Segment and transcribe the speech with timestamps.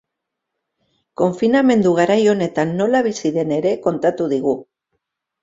[1.21, 4.57] Konfinamendu garai honetan nola bizi den ere kontatu digu.